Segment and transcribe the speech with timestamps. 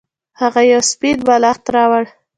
[0.41, 2.03] هغه یو سپین بالښت راوړ.